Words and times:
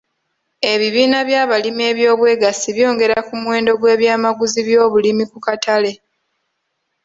Ebibiina 0.71 1.19
by'abalimi 1.27 1.83
eby'obwegassi 1.91 2.67
byongera 2.77 3.15
ku 3.27 3.33
muwendo 3.41 3.71
gw'eby'amaguzi 3.81 4.59
by'obulimi 4.67 5.23
ku 5.31 5.37
katale. 5.45 5.91